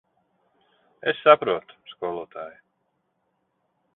[1.11, 2.57] Es saprotu, skolotāj.